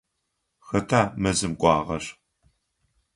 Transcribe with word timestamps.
Хэта 0.67 1.01
мэзым 1.21 1.53
кӏуагъэр? 1.59 2.03